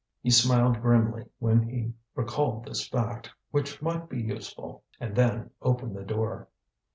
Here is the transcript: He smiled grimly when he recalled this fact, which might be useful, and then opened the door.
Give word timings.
He 0.23 0.31
smiled 0.31 0.81
grimly 0.81 1.29
when 1.37 1.61
he 1.61 1.93
recalled 2.15 2.65
this 2.65 2.87
fact, 2.87 3.29
which 3.51 3.83
might 3.83 4.09
be 4.09 4.19
useful, 4.19 4.83
and 4.99 5.15
then 5.15 5.51
opened 5.61 5.95
the 5.95 6.01
door. 6.01 6.47